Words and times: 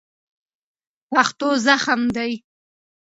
پښتو 1.11 1.47
زغم 1.65 2.01
دی 2.15 2.31